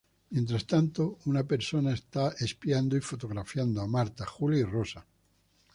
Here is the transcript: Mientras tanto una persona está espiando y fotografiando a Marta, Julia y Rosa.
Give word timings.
Mientras 0.31 0.65
tanto 0.65 1.19
una 1.25 1.43
persona 1.43 1.93
está 1.93 2.29
espiando 2.39 2.97
y 2.97 3.01
fotografiando 3.01 3.81
a 3.83 3.87
Marta, 3.87 4.25
Julia 4.25 4.61
y 4.61 4.63
Rosa. 4.63 5.05